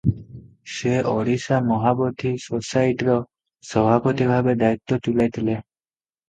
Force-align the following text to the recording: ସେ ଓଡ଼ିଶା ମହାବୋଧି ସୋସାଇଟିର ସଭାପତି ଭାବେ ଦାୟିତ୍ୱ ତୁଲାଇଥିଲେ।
ସେ 0.75 0.93
ଓଡ଼ିଶା 1.09 1.59
ମହାବୋଧି 1.67 2.31
ସୋସାଇଟିର 2.45 3.19
ସଭାପତି 3.73 4.29
ଭାବେ 4.33 4.57
ଦାୟିତ୍ୱ 4.63 4.99
ତୁଲାଇଥିଲେ। 5.11 5.61